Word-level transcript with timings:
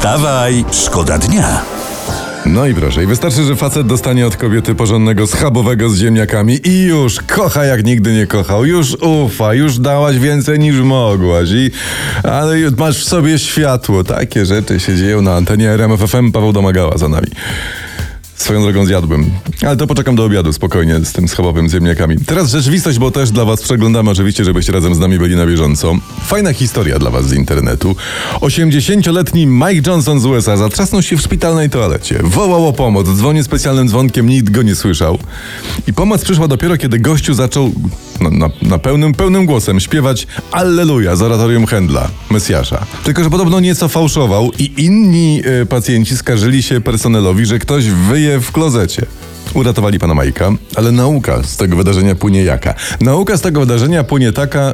Wstawaj, 0.00 0.64
szkoda 0.72 1.18
dnia. 1.18 1.62
No 2.46 2.66
i 2.66 2.74
proszę, 2.74 3.06
wystarczy, 3.06 3.44
że 3.44 3.56
facet 3.56 3.86
dostanie 3.86 4.26
od 4.26 4.36
kobiety 4.36 4.74
porządnego 4.74 5.26
schabowego 5.26 5.90
z 5.90 5.98
ziemniakami 5.98 6.60
i 6.64 6.82
już 6.82 7.20
kocha 7.20 7.64
jak 7.64 7.84
nigdy 7.84 8.12
nie 8.12 8.26
kochał, 8.26 8.66
już 8.66 8.94
ufa, 8.94 9.54
już 9.54 9.78
dałaś 9.78 10.18
więcej 10.18 10.58
niż 10.58 10.80
mogłaś 10.80 11.48
i 11.50 11.70
ale 12.22 12.56
masz 12.78 12.98
w 12.98 13.04
sobie 13.04 13.38
światło. 13.38 14.04
Takie 14.04 14.46
rzeczy 14.46 14.80
się 14.80 14.96
dzieją 14.96 15.22
na 15.22 15.34
antenie 15.34 15.70
RMFFM. 15.70 16.32
Paweł 16.32 16.52
domagała 16.52 16.98
za 16.98 17.08
nami. 17.08 17.28
Swoją 18.40 18.62
drogą 18.62 18.86
zjadłbym. 18.86 19.30
Ale 19.62 19.76
to 19.76 19.86
poczekam 19.86 20.16
do 20.16 20.24
obiadu 20.24 20.52
spokojnie 20.52 20.98
z 21.04 21.12
tym 21.12 21.28
schabowym 21.28 21.68
ziemniakami. 21.68 22.16
Teraz 22.26 22.50
rzeczywistość, 22.50 22.98
bo 22.98 23.10
też 23.10 23.30
dla 23.30 23.44
was 23.44 23.62
przeglądamy 23.62 24.10
oczywiście, 24.10 24.44
żebyście 24.44 24.72
razem 24.72 24.94
z 24.94 24.98
nami 24.98 25.18
byli 25.18 25.36
na 25.36 25.46
bieżąco. 25.46 25.94
Fajna 26.24 26.52
historia 26.52 26.98
dla 26.98 27.10
was 27.10 27.28
z 27.28 27.32
internetu. 27.32 27.96
80-letni 28.40 29.46
Mike 29.46 29.90
Johnson 29.90 30.20
z 30.20 30.26
USA 30.26 30.56
zatrzasnął 30.56 31.02
się 31.02 31.16
w 31.16 31.20
szpitalnej 31.20 31.70
toalecie. 31.70 32.18
Wołał 32.22 32.68
o 32.68 32.72
pomoc, 32.72 33.06
dzwonił 33.08 33.44
specjalnym 33.44 33.88
dzwonkiem, 33.88 34.28
nikt 34.28 34.50
go 34.50 34.62
nie 34.62 34.74
słyszał. 34.74 35.18
I 35.86 35.92
pomoc 35.92 36.24
przyszła 36.24 36.48
dopiero, 36.48 36.76
kiedy 36.76 36.98
gościu 36.98 37.34
zaczął 37.34 37.72
na, 38.20 38.30
na, 38.30 38.50
na 38.62 38.78
pełnym, 38.78 39.14
pełnym 39.14 39.46
głosem 39.46 39.80
śpiewać 39.80 40.26
Alleluja 40.52 41.16
z 41.16 41.22
oratorium 41.22 41.66
Händla, 41.66 42.08
Mesjasza. 42.30 42.86
Tylko, 43.04 43.24
że 43.24 43.30
podobno 43.30 43.60
nieco 43.60 43.88
fałszował 43.88 44.50
i 44.58 44.84
inni 44.84 45.42
e, 45.62 45.66
pacjenci 45.66 46.16
skarżyli 46.16 46.62
się 46.62 46.80
personelowi, 46.80 47.46
że 47.46 47.58
ktoś 47.58 47.90
wyje 47.90 48.29
w 48.38 48.52
klozecie. 48.52 49.06
Uratowali 49.54 49.98
pana 49.98 50.14
Majka, 50.14 50.50
ale 50.76 50.92
nauka 50.92 51.42
z 51.42 51.56
tego 51.56 51.76
wydarzenia 51.76 52.14
płynie 52.14 52.42
jaka? 52.42 52.74
Nauka 53.00 53.36
z 53.36 53.40
tego 53.40 53.60
wydarzenia 53.60 54.04
płynie 54.04 54.32
taka, 54.32 54.72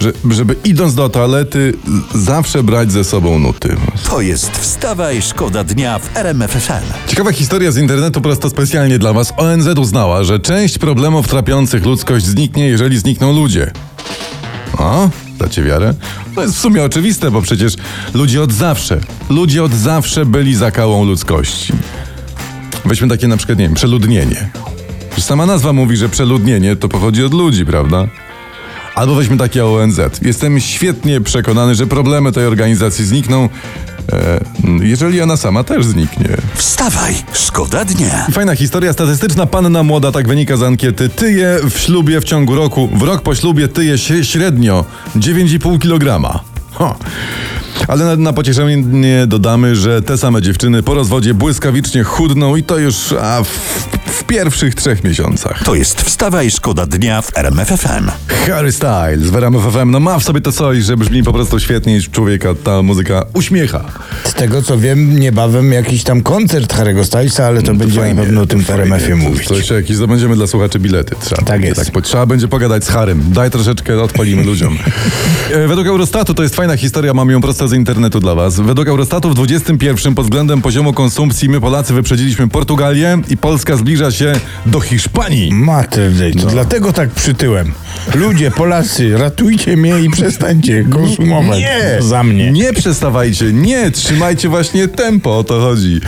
że, 0.00 0.12
żeby 0.30 0.56
idąc 0.64 0.94
do 0.94 1.08
toalety 1.08 1.74
zawsze 2.14 2.62
brać 2.62 2.92
ze 2.92 3.04
sobą 3.04 3.38
nuty. 3.38 3.76
To 4.10 4.20
jest 4.20 4.50
Wstawaj, 4.58 5.22
szkoda 5.22 5.64
dnia 5.64 5.98
w 5.98 6.16
RMFFM. 6.16 6.84
Ciekawa 7.06 7.32
historia 7.32 7.72
z 7.72 7.76
internetu 7.76 8.20
prosto 8.20 8.50
specjalnie 8.50 8.98
dla 8.98 9.12
Was. 9.12 9.32
ONZ 9.36 9.66
uznała, 9.78 10.24
że 10.24 10.38
część 10.38 10.78
problemów 10.78 11.28
trapiących 11.28 11.84
ludzkość 11.84 12.26
zniknie, 12.26 12.66
jeżeli 12.66 12.98
znikną 12.98 13.32
ludzie. 13.32 13.70
O, 14.78 15.10
dacie 15.38 15.62
wiarę? 15.62 15.94
To 16.34 16.42
jest 16.42 16.54
w 16.54 16.58
sumie 16.58 16.84
oczywiste, 16.84 17.30
bo 17.30 17.42
przecież 17.42 17.74
ludzie 18.14 18.42
od 18.42 18.52
zawsze, 18.52 19.00
ludzie 19.30 19.64
od 19.64 19.72
zawsze 19.72 20.26
byli 20.26 20.54
zakałą 20.54 21.04
ludzkości. 21.04 21.72
Weźmy 22.88 23.08
takie 23.08 23.28
na 23.28 23.36
przykład, 23.36 23.58
nie 23.58 23.64
wiem, 23.64 23.74
przeludnienie. 23.74 24.50
Sama 25.18 25.46
nazwa 25.46 25.72
mówi, 25.72 25.96
że 25.96 26.08
przeludnienie 26.08 26.76
to 26.76 26.88
pochodzi 26.88 27.24
od 27.24 27.34
ludzi, 27.34 27.66
prawda? 27.66 28.08
Albo 28.94 29.14
weźmy 29.14 29.36
takie 29.36 29.66
ONZ. 29.66 30.00
Jestem 30.22 30.60
świetnie 30.60 31.20
przekonany, 31.20 31.74
że 31.74 31.86
problemy 31.86 32.32
tej 32.32 32.46
organizacji 32.46 33.04
znikną, 33.04 33.48
e, 34.12 34.40
jeżeli 34.82 35.20
ona 35.20 35.36
sama 35.36 35.64
też 35.64 35.84
zniknie. 35.84 36.28
Wstawaj, 36.54 37.14
szkoda 37.32 37.84
dnia. 37.84 38.26
Fajna 38.32 38.56
historia 38.56 38.92
statystyczna. 38.92 39.46
Panna 39.46 39.82
młoda, 39.82 40.12
tak 40.12 40.28
wynika 40.28 40.56
z 40.56 40.62
ankiety, 40.62 41.08
tyje 41.08 41.58
w 41.70 41.78
ślubie 41.78 42.20
w 42.20 42.24
ciągu 42.24 42.54
roku, 42.54 42.88
w 42.94 43.02
rok 43.02 43.22
po 43.22 43.34
ślubie 43.34 43.68
tyje 43.68 43.98
się 43.98 44.24
średnio 44.24 44.84
9,5 45.16 45.78
kg. 45.78 46.40
Ho. 46.72 46.96
Ale 47.88 48.04
na, 48.04 48.16
na 48.16 48.32
pocieszenie 48.32 49.26
dodamy, 49.26 49.76
że 49.76 50.02
te 50.02 50.18
same 50.18 50.42
dziewczyny 50.42 50.82
po 50.82 50.94
rozwodzie 50.94 51.34
błyskawicznie 51.34 52.02
chudną 52.04 52.56
i 52.56 52.62
to 52.62 52.78
już 52.78 53.12
a 53.12 53.44
w, 53.44 53.97
w 54.18 54.24
pierwszych 54.24 54.74
trzech 54.74 55.04
miesiącach. 55.04 55.62
To 55.64 55.74
jest 55.74 56.02
Wstawaj, 56.02 56.50
szkoda 56.50 56.86
dnia 56.86 57.22
w 57.22 57.36
RMFFM. 57.38 58.10
Harry 58.46 58.72
Styles 58.72 59.30
w 59.30 59.36
RMF 59.36 59.62
FM, 59.72 59.90
no 59.90 60.00
ma 60.00 60.18
w 60.18 60.24
sobie 60.24 60.40
to 60.40 60.52
coś, 60.52 60.78
że 60.78 60.96
brzmi 60.96 61.22
po 61.22 61.32
prostu 61.32 61.60
świetnie 61.60 61.96
i 61.96 62.02
człowieka 62.02 62.48
ta 62.64 62.82
muzyka 62.82 63.24
uśmiecha. 63.34 63.84
Z 64.24 64.34
tego 64.34 64.62
co 64.62 64.78
wiem, 64.78 65.20
niebawem 65.20 65.72
jakiś 65.72 66.02
tam 66.04 66.22
koncert 66.22 66.74
Harry'ego 66.74 67.04
Stylesa, 67.04 67.46
ale 67.46 67.62
to 67.62 67.74
będzie 67.74 68.00
Fajnie, 68.00 68.14
na 68.14 68.22
pewno 68.22 68.40
o 68.40 68.46
tym 68.46 68.64
w. 68.64 68.70
RMF-ie 68.70 69.16
mówić. 69.16 69.48
To 69.48 69.54
jeszcze 69.54 69.74
jakieś 69.74 69.96
zdobędziemy 69.96 70.34
dla 70.36 70.46
słuchaczy 70.46 70.78
bilety. 70.78 71.14
Trzeba, 71.20 71.42
Tak 71.42 71.62
jest. 71.64 71.76
Tak, 71.84 71.92
bo 71.92 72.00
trzeba 72.00 72.26
będzie 72.26 72.48
pogadać 72.48 72.84
z 72.84 72.88
Harym. 72.88 73.22
Daj 73.32 73.50
troszeczkę, 73.50 74.02
odpalimy 74.02 74.44
ludziom. 74.44 74.78
E, 75.52 75.68
Według 75.68 75.86
Eurostatu, 75.86 76.34
to 76.34 76.42
jest 76.42 76.54
fajna 76.56 76.76
historia, 76.76 77.14
mam 77.14 77.30
ją 77.30 77.40
prosto 77.40 77.68
z 77.68 77.72
internetu 77.72 78.20
dla 78.20 78.34
was. 78.34 78.60
Według 78.60 78.88
Eurostatu 78.88 79.30
w 79.30 79.34
21 79.34 80.14
pod 80.14 80.26
względem 80.26 80.62
poziomu 80.62 80.92
konsumpcji 80.92 81.48
my 81.48 81.60
Polacy 81.60 81.94
wyprzedziliśmy 81.94 82.48
Portugalię 82.48 83.18
i 83.28 83.36
Polska 83.36 83.76
zbliża 83.76 84.07
się 84.10 84.32
do 84.66 84.80
Hiszpanii. 84.80 85.52
Materdej, 85.52 86.34
to 86.34 86.46
dlatego 86.46 86.92
tak 86.92 87.10
przytyłem. 87.10 87.72
Ludzie, 88.14 88.50
Polacy, 88.50 89.18
ratujcie 89.18 89.76
mnie 89.76 90.00
i 90.00 90.10
przestańcie 90.10 90.84
konsumować 90.84 91.62
za 92.00 92.22
mnie. 92.22 92.50
Nie 92.52 92.72
przestawajcie, 92.72 93.52
nie, 93.52 93.90
trzymajcie 93.90 94.48
właśnie 94.48 94.88
tempo, 94.88 95.38
o 95.38 95.44
to 95.44 95.60
chodzi. 95.60 96.00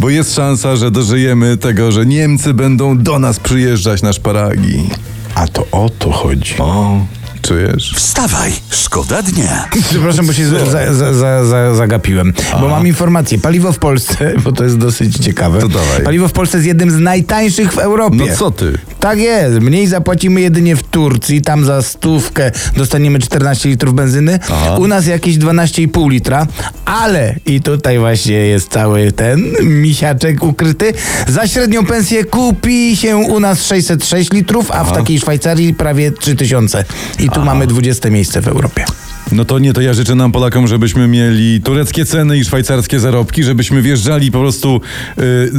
Bo 0.00 0.10
jest 0.10 0.34
szansa, 0.34 0.76
że 0.76 0.90
dożyjemy 0.90 1.56
tego, 1.56 1.92
że 1.92 2.06
Niemcy 2.06 2.54
będą 2.54 2.98
do 2.98 3.18
nas 3.18 3.40
przyjeżdżać 3.40 4.02
na 4.02 4.12
szparagi. 4.12 4.90
A 5.34 5.48
to 5.48 5.66
o 5.72 5.90
to 5.98 6.10
chodzi. 6.10 6.54
O, 6.58 7.06
czujesz? 7.42 7.92
Wstawaj, 7.96 8.52
szkoda 8.70 9.22
dnia. 9.22 9.68
Przepraszam, 9.90 10.26
bo 10.26 10.32
się 10.32 10.46
za, 10.46 10.66
za, 10.94 11.14
za, 11.14 11.44
za, 11.44 11.74
zagapiłem. 11.74 12.32
Bo 12.60 12.68
mam 12.68 12.86
informację. 12.86 13.38
Paliwo 13.38 13.72
w 13.72 13.78
Polsce, 13.78 14.32
bo 14.44 14.52
to 14.52 14.64
jest 14.64 14.78
dosyć 14.78 15.18
ciekawe. 15.18 15.60
To 15.60 15.68
dawaj. 15.68 16.02
Paliwo 16.04 16.28
w 16.28 16.32
Polsce 16.32 16.58
jest 16.58 16.66
jednym 16.68 16.90
z 16.90 16.98
najtańszych 16.98 17.72
w 17.72 17.78
Europie. 17.78 18.16
No 18.16 18.36
co 18.36 18.50
ty? 18.50 18.78
Tak 19.00 19.18
jest. 19.18 19.60
Mniej 19.60 19.86
zapłacimy 19.86 20.40
jedynie 20.40 20.76
w 20.76 20.82
Turcji. 20.82 21.42
Tam 21.42 21.64
za 21.64 21.82
stówkę 21.82 22.50
dostaniemy 22.76 23.18
14 23.18 23.68
litrów 23.68 23.94
benzyny. 23.94 24.38
Aha. 24.52 24.76
U 24.76 24.86
nas 24.86 25.06
jakieś 25.06 25.36
12,5 25.36 26.10
litra. 26.10 26.46
Ale 26.84 27.36
i 27.46 27.60
tutaj 27.60 27.98
właśnie 27.98 28.34
jest 28.34 28.68
cały 28.68 29.12
ten 29.12 29.44
misiaczek 29.62 30.44
ukryty. 30.44 30.92
Za 31.28 31.46
średnią 31.46 31.86
pensję 31.86 32.24
kupi 32.24 32.96
się 32.96 33.16
u 33.16 33.40
nas 33.40 33.66
606 33.66 34.32
litrów, 34.32 34.70
a 34.70 34.84
w 34.84 34.92
takiej 34.92 35.20
Szwajcarii 35.20 35.74
prawie 35.74 36.12
3000. 36.12 36.84
I 37.18 37.30
tu 37.34 37.44
mamy 37.44 37.66
20 37.66 38.10
miejsce 38.10 38.40
w 38.40 38.48
Europie. 38.48 38.84
No 39.32 39.44
to 39.44 39.58
nie, 39.58 39.72
to 39.72 39.80
ja 39.80 39.94
życzę 39.94 40.14
nam 40.14 40.32
Polakom, 40.32 40.66
żebyśmy 40.66 41.08
mieli 41.08 41.60
tureckie 41.60 42.04
ceny 42.04 42.38
i 42.38 42.44
szwajcarskie 42.44 43.00
zarobki, 43.00 43.44
żebyśmy 43.44 43.82
wjeżdżali 43.82 44.30
po 44.30 44.40
prostu, 44.40 44.80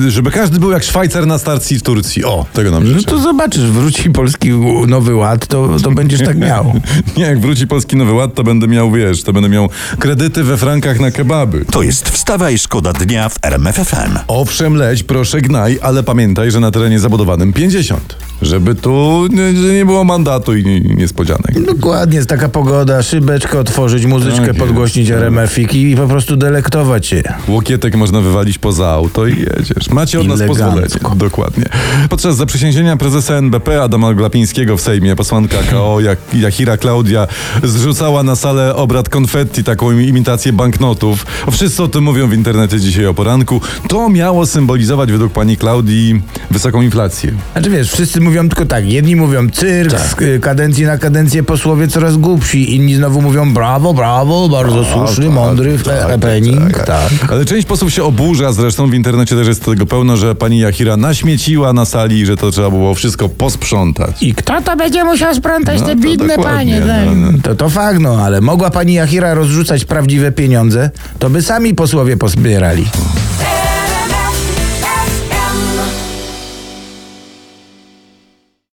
y, 0.05 0.11
żeby 0.11 0.31
każdy 0.31 0.59
był 0.59 0.71
jak 0.71 0.83
Szwajcar 0.83 1.27
na 1.27 1.37
stacji 1.37 1.79
w 1.79 1.83
Turcji. 1.83 2.25
O, 2.25 2.45
tego 2.53 2.71
nam 2.71 2.83
No 2.83 2.89
życzę. 2.99 3.09
to 3.11 3.19
zobaczysz, 3.19 3.61
wróci 3.63 4.09
polski 4.09 4.49
nowy 4.87 5.15
ład, 5.15 5.47
to, 5.47 5.69
to 5.83 5.91
będziesz 5.91 6.19
tak 6.21 6.37
miał. 6.37 6.73
Nie, 7.17 7.23
jak 7.23 7.39
wróci 7.39 7.67
Polski 7.67 7.95
Nowy 7.95 8.13
Ład, 8.13 8.33
to 8.35 8.43
będę 8.43 8.67
miał, 8.67 8.91
wiesz, 8.91 9.23
to 9.23 9.33
będę 9.33 9.49
miał 9.49 9.69
kredyty 9.99 10.43
we 10.43 10.57
frankach 10.57 10.99
na 10.99 11.11
kebaby. 11.11 11.65
To 11.71 11.81
jest 11.83 12.09
Wstawaj, 12.09 12.57
szkoda 12.59 12.93
dnia 12.93 13.29
w 13.29 13.35
RMFFM. 13.41 14.19
Owszem, 14.27 14.75
leć, 14.75 15.03
proszę 15.03 15.41
gnaj, 15.41 15.79
ale 15.81 16.03
pamiętaj, 16.03 16.51
że 16.51 16.59
na 16.59 16.71
terenie 16.71 16.99
zabudowanym 16.99 17.53
50. 17.53 18.15
Żeby 18.43 18.75
tu 18.75 19.27
nie, 19.73 19.85
było 19.85 20.03
mandatu 20.03 20.55
i 20.55 20.63
nie- 20.65 20.79
niespodzianek. 20.79 21.65
Dokładnie, 21.65 22.15
jest 22.17 22.29
taka 22.29 22.49
pogoda, 22.49 23.03
szybeczkę 23.03 23.59
otworzyć, 23.59 24.05
muzyczkę 24.05 24.47
Tak 24.47 24.55
podgłośnić 24.57 25.07
jest. 25.09 25.21
RMF-ik 25.21 25.75
i 25.75 25.95
po 25.95 26.07
prostu 26.07 26.35
delektować 26.37 27.07
się. 27.07 27.23
Łokietek 27.47 27.95
można 27.95 28.21
wywalić 28.21 28.57
poza 28.57 28.89
auto 28.89 29.27
i 29.27 29.37
jedziesz. 29.39 29.89
Macie 29.89 30.19
od 30.19 30.27
nas 30.27 30.41
Elegancko. 30.41 30.65
pozwolenie. 30.65 31.15
Dokładnie. 31.19 31.65
Podczas 32.09 32.35
zaprzysiężenia 32.37 32.97
prezesa 32.97 33.33
NBP 33.33 33.83
Adama 33.83 34.13
Glapińskiego 34.13 34.77
w 34.77 34.81
Sejmie 34.81 35.15
posłanka 35.15 35.57
KO 35.71 35.99
jak 35.99 36.19
Jachira 36.33 36.77
Klaudia 36.77 37.27
zrzucała 37.63 38.23
na 38.23 38.35
salę 38.35 38.75
obrad 38.75 39.09
konfetti, 39.09 39.63
taką 39.63 39.91
imitację 39.91 40.53
banknotów. 40.53 41.25
Wszyscy 41.51 41.83
o 41.83 41.87
tym 41.87 42.03
mówią 42.03 42.27
w 42.29 42.33
internecie 42.33 42.79
dzisiaj 42.79 43.05
o 43.05 43.13
poranku. 43.13 43.61
To 43.89 44.09
miało 44.09 44.45
symbolizować 44.45 45.11
według 45.11 45.33
pani 45.33 45.57
Klaudii 45.57 46.21
wysoką 46.51 46.81
inflację. 46.81 47.31
Znaczy 47.53 47.69
wiesz, 47.69 47.91
wszyscy 47.91 48.21
mówią 48.21 48.32
tylko 48.41 48.65
tak, 48.65 48.85
jedni 48.91 49.15
mówią 49.15 49.49
cyrk, 49.49 49.99
z 49.99 50.21
y, 50.21 50.39
kadencji 50.39 50.85
na 50.85 50.97
kadencję 50.97 51.43
posłowie 51.43 51.87
coraz 51.87 52.17
głupsi, 52.17 52.75
inni 52.75 52.95
znowu 52.95 53.21
mówią 53.21 53.53
brawo, 53.53 53.93
brawo, 53.93 54.49
bardzo 54.49 54.83
słuszny, 54.85 55.25
tak, 55.25 55.33
mądry 55.33 55.73
tak, 55.77 55.83
tak, 55.85 55.99
tak, 56.01 56.11
happening, 56.11 56.73
tak. 56.77 56.85
tak. 56.87 57.31
Ale 57.31 57.45
część 57.45 57.67
posłów 57.67 57.93
się 57.93 58.03
oburza, 58.03 58.51
zresztą 58.51 58.89
w 58.89 58.93
internecie 58.93 59.35
też 59.35 59.47
jest 59.47 59.65
tego 59.65 59.85
pełno, 59.85 60.17
że 60.17 60.35
pani 60.35 60.59
Jachira 60.59 60.97
naśmieciła 60.97 61.73
na 61.73 61.85
sali 61.85 62.19
i 62.19 62.25
że 62.25 62.37
to 62.37 62.51
trzeba 62.51 62.69
było 62.69 62.93
wszystko 62.95 63.29
posprzątać. 63.29 64.23
I 64.23 64.33
kto 64.33 64.61
to 64.61 64.75
będzie 64.75 65.03
musiał 65.03 65.35
sprzątać 65.35 65.79
No 65.79 65.85
te 65.85 65.95
bidne 65.95 66.37
panie? 66.37 66.81
tak? 66.81 67.05
no, 67.05 67.31
no. 67.31 67.37
To 67.43 67.55
to 67.55 67.69
fakt, 67.69 67.99
no, 67.99 68.17
ale 68.25 68.41
mogła 68.41 68.69
pani 68.69 68.93
Jachira 68.93 69.33
rozrzucać 69.33 69.85
prawdziwe 69.85 70.31
pieniądze, 70.31 70.89
to 71.19 71.29
by 71.29 71.41
sami 71.41 71.73
posłowie 71.73 72.17
pozbierali. 72.17 72.85